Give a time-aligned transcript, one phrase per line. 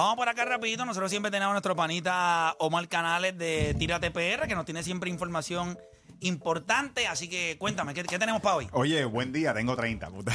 [0.00, 0.86] Vamos por acá rapidito.
[0.86, 5.10] Nosotros siempre tenemos a nuestro panita Omar Canales de Tírate PR, que nos tiene siempre
[5.10, 5.78] información
[6.20, 7.06] importante.
[7.06, 8.68] Así que cuéntame, ¿qué, qué tenemos para hoy?
[8.72, 10.08] Oye, buen día, tengo 30.
[10.08, 10.32] puta.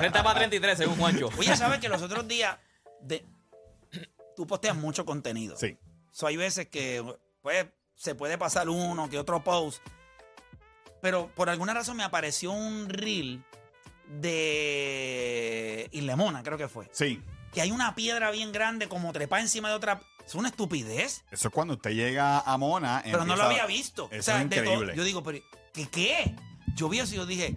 [0.00, 1.30] 30 para 33, según Juancho.
[1.38, 2.58] Oye, sabes que los otros días
[3.00, 3.24] de,
[4.34, 5.56] tú posteas mucho contenido.
[5.56, 5.78] Sí.
[6.10, 7.04] So, hay veces que
[7.42, 9.80] pues, se puede pasar uno que otro post.
[11.00, 13.44] Pero por alguna razón me apareció un reel
[14.08, 16.88] de Islemona, creo que fue.
[16.90, 17.22] Sí.
[17.52, 20.00] Que hay una piedra bien grande como trepa encima de otra.
[20.26, 21.24] Es una estupidez.
[21.30, 23.00] Eso es cuando usted llega a Mona.
[23.04, 24.08] Pero no lo había visto.
[24.10, 24.94] Eso o sea, es de todo- increíble.
[24.96, 25.38] yo digo, pero
[25.72, 26.34] ¿qué qué?
[26.74, 27.56] Yo vi eso y yo dije,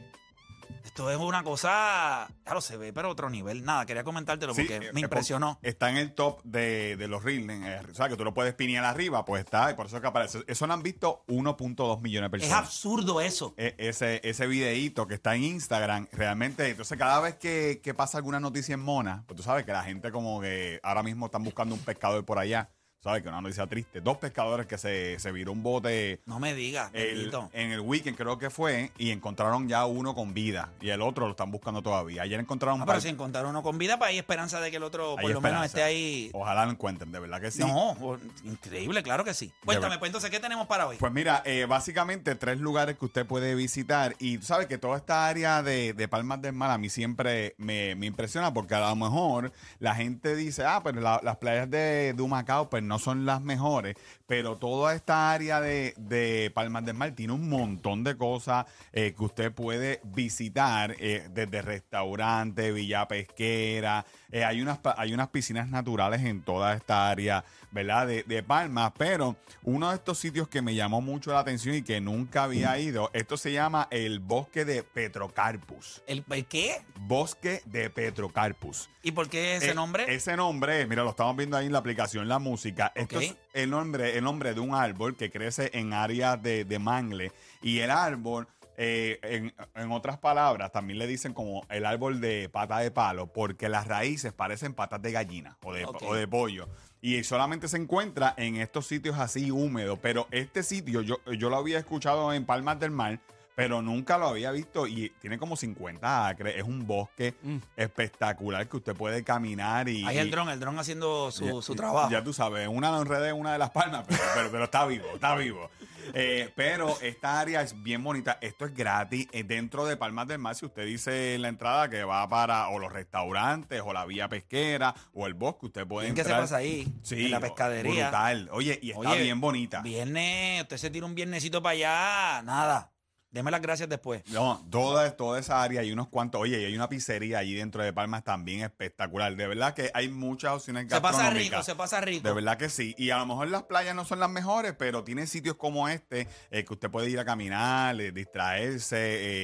[0.86, 3.64] esto es una cosa, claro, se ve, pero otro nivel.
[3.64, 5.60] Nada, quería comentártelo Sí, porque eh, me eh, impresionó.
[5.62, 7.50] Está en el top de, de los reels.
[7.50, 9.72] eh, O sea, que tú lo puedes pinear arriba, pues está.
[9.72, 10.44] Y por eso es que aparece.
[10.48, 12.66] Eso lo han visto 1.2 millones de Es personas.
[12.66, 13.54] absurdo eso.
[13.58, 18.18] E- ese, ese videíto que está en Instagram, realmente, entonces cada vez que, que pasa
[18.18, 21.44] alguna noticia en Mona, pues tú sabes que la gente como que ahora mismo están
[21.44, 22.70] buscando un pescador por allá,
[23.04, 26.54] sabes que una noticia triste, dos pescadores que se, se viró un bote No me
[26.54, 30.90] digas, el- en el weekend creo que fue y encontraron ya uno con vida y
[30.90, 32.22] el otro lo están buscando todavía.
[32.24, 34.70] Ayer encontraron Ah, un pero par- si encontraron uno con vida, pues hay esperanza de
[34.72, 36.30] que el otro hay por lo menos esté ahí.
[36.34, 37.60] Ojalá lo encuentren, de verdad que sí.
[37.60, 37.96] No,
[38.44, 39.52] increíble, claro que sí.
[39.66, 40.98] Cuéntame, pues entonces, ¿qué tenemos para hoy?
[40.98, 44.98] Pues mira, eh, básicamente tres lugares que usted puede visitar y tú sabes que toda
[44.98, 48.80] esta área de, de Palmas del Mar a mí siempre me, me impresiona porque a
[48.90, 52.91] lo mejor la gente dice, ah, pero la- las playas de, de Humacao pues no
[53.00, 53.96] son las mejores,
[54.32, 59.14] pero toda esta área de, de Palmas del Mar tiene un montón de cosas eh,
[59.14, 65.68] que usted puede visitar, eh, desde restaurantes, villa pesquera, eh, hay, unas, hay unas piscinas
[65.68, 68.08] naturales en toda esta área, ¿verdad?
[68.08, 71.82] De, de Palmas, pero uno de estos sitios que me llamó mucho la atención y
[71.82, 76.04] que nunca había ido, esto se llama el bosque de Petrocarpus.
[76.08, 76.82] ¿El, el qué?
[77.02, 78.90] Bosque de Petrocarpus.
[79.04, 80.06] ¿Y por qué ese nombre?
[80.14, 82.94] Ese nombre, mira, lo estamos viendo ahí en la aplicación La Música.
[82.96, 83.24] Esto Ok.
[83.24, 87.32] es el nombre, el nombre de un árbol que crece en áreas de, de mangle.
[87.62, 88.48] Y el árbol,
[88.78, 93.28] eh, en, en otras palabras, también le dicen como el árbol de pata de palo,
[93.28, 96.68] porque las raíces parecen patas de gallina o de, o de pollo.
[97.02, 100.00] Y solamente se encuentra en estos sitios así húmedos.
[100.02, 103.20] Pero este sitio, yo, yo lo había escuchado en Palmas del Mar,
[103.62, 106.56] pero nunca lo había visto y tiene como 50 acres.
[106.58, 107.36] Es un bosque
[107.76, 110.04] espectacular que usted puede caminar y...
[110.04, 110.08] Mm.
[110.08, 112.10] Ahí el dron, el dron haciendo su, ya- su trabajo.
[112.10, 114.86] Ya tú sabes, una lo enredé en una de las palmas, pero, pero, pero está
[114.86, 115.70] vivo, está vivo.
[116.14, 118.38] Eh, pero esta área es bien bonita.
[118.42, 119.28] Esto es gratis.
[119.32, 122.68] eh, dentro de Palmas del Mar, si usted dice en la entrada que va para
[122.70, 126.30] o los restaurantes, o la vía pesquera, o el bosque, usted puede Bien que se
[126.32, 128.10] pasa ahí, Sí, en la o- pescadería.
[128.10, 128.50] Brutal.
[128.52, 129.82] Oye, y está Oye, bien bonita.
[129.82, 132.92] Viernes, usted se tira un viernesito para allá, nada.
[133.32, 134.24] Deme las gracias después.
[134.28, 136.42] No, toda, toda esa área hay unos cuantos.
[136.42, 139.34] Oye, y hay una pizzería allí dentro de Palmas también espectacular.
[139.38, 141.52] De verdad que hay muchas opciones Se pasa gastronómicas.
[141.60, 142.28] rico, se pasa rico.
[142.28, 142.94] De verdad que sí.
[142.98, 146.28] Y a lo mejor las playas no son las mejores, pero tienen sitios como este
[146.52, 148.98] eh, que usted puede ir a caminar, eh, distraerse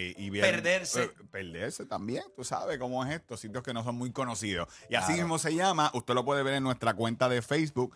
[0.09, 1.09] eh, y ver- Perderse.
[1.31, 2.23] perderse también.
[2.35, 4.67] Tú sabes cómo es esto, sitios que no son muy conocidos.
[4.89, 5.21] Y así Claro.
[5.23, 5.91] mismo se llama.
[5.93, 7.95] Usted lo puede ver en nuestra cuenta de Facebook.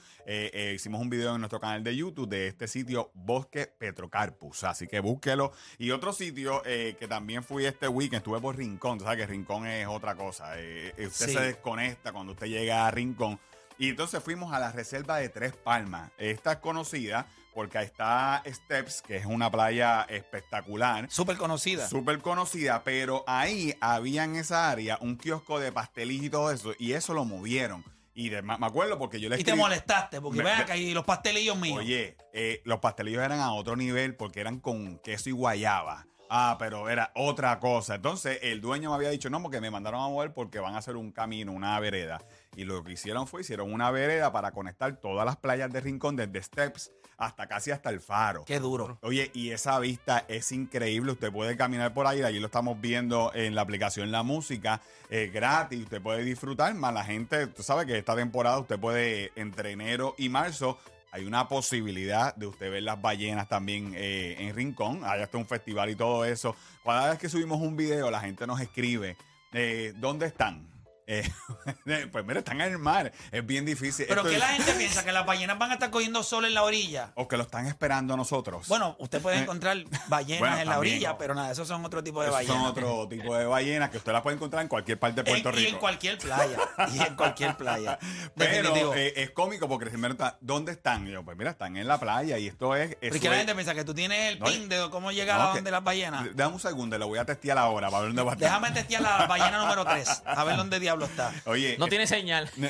[0.74, 4.64] Hicimos un video en nuestro canal de YouTube de este sitio Bosque Petrocarpus.
[4.64, 5.52] Así que búsquelo.
[5.82, 9.00] Y otro sitio eh, que también fui este weekend, estuve por Rincón.
[9.00, 10.54] Tú sabes que Rincón es otra cosa.
[10.60, 11.34] Eh, eh, usted Sí.
[11.34, 13.40] se desconecta cuando usted llega a Rincón.
[13.80, 16.12] Y entonces fuimos a la reserva de Tres Palmas.
[16.20, 17.26] Esta es conocida
[17.56, 21.10] porque ahí está Steps, que es una playa espectacular.
[21.10, 21.90] Súper conocida.
[21.90, 26.74] Súper conocida, pero ahí había en esa área un kiosco de pastelillos y todo eso,
[26.78, 27.84] y eso lo movieron.
[28.14, 30.76] Y de- me acuerdo porque yo le y te escribí- molestaste, porque Me- ven acá
[30.76, 31.78] y los pastelillos míos.
[31.80, 36.06] Oye, eh, los pastelillos eran a otro nivel porque eran con queso y guayaba.
[36.30, 37.96] Ah, pero era otra cosa.
[37.96, 40.78] Entonces, el dueño me había dicho, no, porque me mandaron a mover porque van a
[40.78, 42.22] hacer un camino, una vereda.
[42.56, 46.16] Y lo que hicieron fue, hicieron una vereda para conectar todas las playas de Rincón,
[46.16, 48.44] desde Steps hasta casi hasta el faro.
[48.46, 48.98] Qué duro.
[49.02, 51.12] Oye, y esa vista es increíble.
[51.12, 55.30] Usted puede caminar por ahí, allí lo estamos viendo en la aplicación La Música, eh,
[55.32, 55.84] gratis.
[55.84, 60.16] Usted puede disfrutar, más la gente, tú sabes que esta temporada usted puede, entre enero
[60.18, 60.80] y marzo,
[61.12, 65.02] hay una posibilidad de usted ver las ballenas también eh, en Rincón.
[65.04, 66.56] Hay hasta un festival y todo eso.
[66.84, 69.18] Cada vez que subimos un video, la gente nos escribe,
[69.54, 70.71] eh, ¿dónde están?
[71.86, 73.12] Eh, pues mira, están en el mar.
[73.32, 74.06] Es bien difícil.
[74.08, 76.46] Pero Esto que es- la gente piensa que las ballenas van a estar cogiendo sol
[76.46, 77.12] en la orilla.
[77.16, 78.68] O que lo están esperando a nosotros.
[78.68, 79.78] Bueno, usted puede encontrar
[80.08, 81.18] ballenas Bueno, en la también, orilla, ¿no?
[81.18, 82.58] pero nada, esos son otro tipo de Esos ballenas.
[82.58, 85.50] son otro tipo de ballenas que usted las puede encontrar en cualquier parte de Puerto
[85.50, 85.70] En- Rico.
[85.70, 86.58] Y en cualquier playa.
[86.94, 88.00] Y en cualquier playa.
[88.36, 91.08] Pero eh, es cómico porque primero está, ¿dónde están?
[91.08, 92.96] Y yo, pues mira, están en la playa y esto es.
[92.96, 95.40] Porque eso la es- gente piensa que tú tienes el No, pin de cómo llegar
[95.40, 96.28] no, a donde las ballenas.
[96.36, 98.48] Dame un segundo, lo voy a testear ahora para ver dónde va a estar.
[98.50, 100.24] Déjame testear la ballena número 3.
[100.26, 101.34] A ver dónde diablo está.
[101.50, 102.50] Oye, No tiene señal.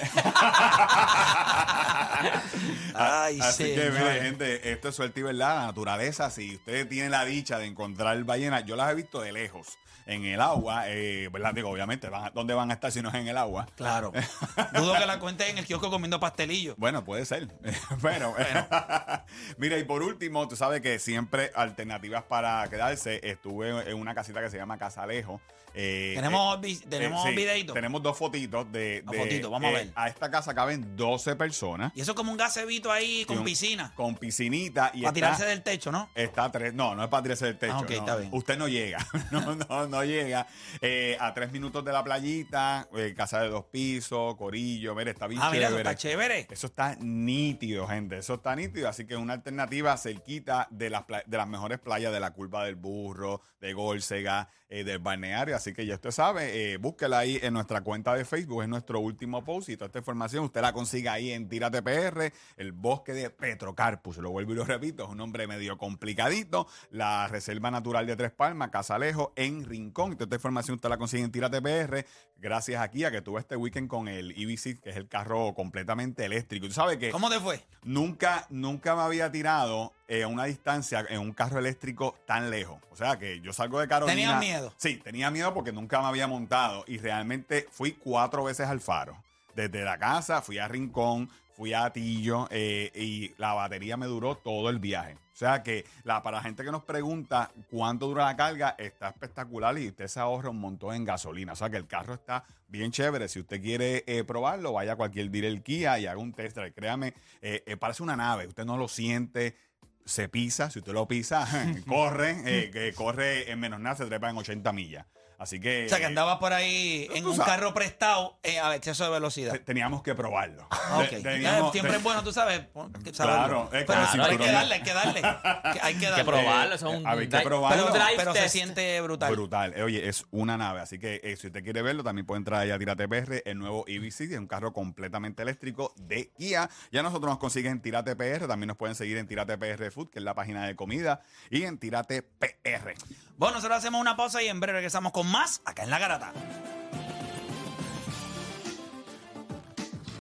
[2.96, 5.56] Ay, Así que, mire, gente, esto es suerte y verdad.
[5.58, 9.32] La naturaleza, si usted tiene la dicha de encontrar ballenas, yo las he visto de
[9.32, 9.78] lejos
[10.08, 11.54] en el agua, eh, ¿verdad?
[11.54, 13.68] Digo, obviamente, van a- ¿dónde van a estar si no es en el agua?
[13.76, 14.12] Claro.
[14.74, 16.74] Dudo que la cuente en el kiosco comiendo pastelillo.
[16.78, 17.48] Bueno, puede ser.
[18.02, 18.34] Pero,
[19.58, 23.20] mira, y por último, tú sabes que siempre alternativas para quedarse.
[23.24, 25.40] Estuve en una casita que se llama Casalejo.
[25.74, 27.74] Eh, Tenemos eh, vi- tenemos sí, videitos.
[27.74, 29.04] Tenemos dos fotitos de.
[29.04, 29.92] De- fotitos, vamos a eh, ver.
[29.96, 31.94] A esta casa caben 12 personas.
[31.96, 33.92] Y eso es como un gasebito ahí con un- piscina.
[33.96, 34.92] Con piscinita.
[34.94, 36.10] Y Para está- tirarse del techo, ¿no?
[36.16, 37.74] Está a tres, no, no es para tirarse del techo.
[37.76, 37.96] Ah, ok, no.
[37.98, 38.30] está bien.
[38.32, 38.98] Usted no llega,
[39.32, 40.48] no, no, no llega.
[40.80, 45.28] Eh, a tres minutos de la playita, eh, casa de dos pisos, corillo, mire, está
[45.28, 45.90] bien Ah, mira, eso chévere.
[45.90, 46.48] está chévere.
[46.50, 48.18] Eso está nítido, gente.
[48.18, 48.88] Eso está nítido.
[48.88, 52.32] Así que es una alternativa cerquita de las, pla- de las mejores playas de la
[52.32, 55.56] Curva del Burro, de Górcega, eh, del balneario.
[55.56, 58.64] Así que ya usted sabe, eh, búsquela ahí en nuestra cuenta de Facebook.
[58.64, 62.32] Es nuestro último post y toda esta información usted la consigue ahí en Tírate PR,
[62.58, 64.18] el bosque de Petrocarpus.
[64.18, 66.68] Lo vuelvo y lo repito, es un nombre medio complicadito.
[66.90, 70.14] La Reserva Natural de Tres Palmas, Casalejo, en Rincón.
[70.14, 72.06] Toda esta información usted la consigue en Tírate PR.
[72.38, 76.26] Gracias aquí a que tuve este weekend con el EV6, que es el carro completamente
[76.26, 76.68] eléctrico.
[76.68, 77.64] Tú sabes que ¿Cómo te fue?
[77.84, 82.80] nunca, nunca me había tirado eh, a una distancia en un carro eléctrico tan lejos.
[82.92, 84.16] O sea que yo salgo de Carolina.
[84.16, 84.74] ¿Tenías miedo?
[84.78, 89.16] Sí, tenía miedo porque nunca me había montado y realmente fui cuatro veces al faro.
[89.56, 91.30] Desde la casa fui a Rincón,
[91.62, 95.14] fui a Atillo eh, y la batería me duró todo el viaje.
[95.14, 99.10] O sea que la, para la gente que nos pregunta cuánto dura la carga, está
[99.10, 101.54] espectacular y usted se ahorra un montón en gasolina.
[101.54, 103.28] O sea que el carro está bien chévere.
[103.28, 106.74] Si usted quiere eh, probarlo, vaya a cualquier dealer Kia y haga un test drive.
[106.74, 107.14] Créame,
[107.44, 108.48] eh, parece una nave.
[108.48, 109.56] Usted no lo siente.
[110.04, 111.48] Se pisa, si usted lo pisa,
[111.88, 115.06] corre, que corre en menos nada, se trepa en 80 millas.
[115.42, 117.52] Así que, O sea, que andabas por ahí en un sabes.
[117.52, 119.54] carro prestado eh, a exceso de velocidad.
[119.54, 120.68] te- teníamos que probarlo.
[120.70, 121.10] Ah, ok.
[121.10, 122.60] Te- Ya, teníamos- siempre es bueno, tú sabes.
[122.68, 123.64] pon- que saberlo.
[123.74, 125.22] Es pero, hay que darle, hay que darle.
[125.22, 126.24] Que hay que darle.
[126.24, 126.76] que probarlo.
[126.76, 127.76] Eso es un, había que drive- probarlo.
[127.86, 128.54] Pero, un drive pero se test.
[128.54, 129.32] siente brutal.
[129.32, 129.74] Brutal.
[129.76, 130.80] Eh, Oye, es una nave.
[130.82, 133.58] Así que eh, si usted quiere verlo, también puede entrar allá a Tirate PR, el
[133.58, 136.70] nuevo EV6, es un carro completamente eléctrico de Kia.
[136.92, 140.12] Ya nosotros nos consiguen en Tirate PR, también nos pueden seguir en Tirate PR Food,
[140.12, 142.94] que es la página de comida, y en Tirate PR.
[143.38, 146.34] Bueno, nosotros hacemos una pausa y en breve regresamos con más acá en La Garata.